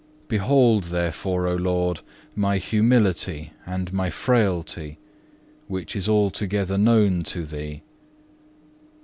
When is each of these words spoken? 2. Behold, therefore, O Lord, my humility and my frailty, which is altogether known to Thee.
2. 0.29 0.29
Behold, 0.29 0.85
therefore, 0.85 1.45
O 1.45 1.53
Lord, 1.53 2.01
my 2.35 2.57
humility 2.57 3.53
and 3.67 3.93
my 3.93 4.09
frailty, 4.09 4.97
which 5.67 5.95
is 5.95 6.09
altogether 6.09 6.75
known 6.75 7.21
to 7.25 7.45
Thee. 7.45 7.83